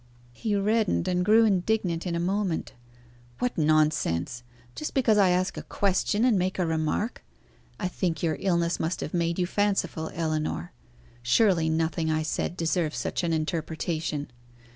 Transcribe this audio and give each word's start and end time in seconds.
He 0.33 0.55
reddened 0.55 1.07
and 1.07 1.23
grew 1.23 1.45
indignant 1.45 2.07
in 2.07 2.15
a 2.15 2.19
moment. 2.19 2.73
"What 3.37 3.55
nonsense! 3.55 4.41
Just 4.73 4.95
because 4.95 5.19
I 5.19 5.29
ask 5.29 5.57
a 5.57 5.61
question 5.61 6.25
and 6.25 6.39
make 6.39 6.57
a 6.57 6.65
remark! 6.65 7.23
I 7.79 7.87
think 7.87 8.23
your 8.23 8.37
illness 8.39 8.79
must 8.79 9.01
have 9.01 9.13
made 9.13 9.37
you 9.37 9.45
fanciful, 9.45 10.09
Ellinor. 10.15 10.73
Surely 11.21 11.69
nothing 11.69 12.09
I 12.09 12.23
said 12.23 12.57
deserves 12.57 12.97
such 12.97 13.23
an 13.23 13.31
interpretation. 13.31 14.31